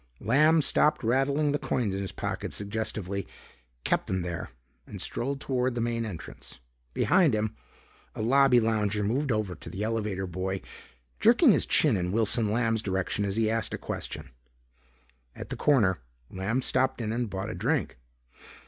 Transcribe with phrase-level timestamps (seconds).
[0.19, 3.27] Lamb stopped rattling the coins in his pocket suggestively,
[3.83, 4.49] kept them there,
[4.87, 6.57] and strolled toward the main entrance.
[6.95, 7.55] Behind him,
[8.15, 10.61] a lobby lounger moved over to the elevator boy,
[11.19, 14.31] jerking his chin in Wilson Lamb's direction as he asked a question.
[15.35, 15.99] At the corner,
[16.31, 17.99] Lamb stopped in and bought a drink.